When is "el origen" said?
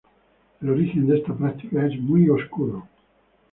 0.63-1.05